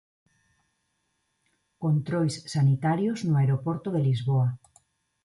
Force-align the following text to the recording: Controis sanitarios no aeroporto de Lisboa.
Controis 1.83 2.35
sanitarios 2.53 3.19
no 3.27 3.35
aeroporto 3.41 3.87
de 3.91 4.01
Lisboa. 4.07 4.49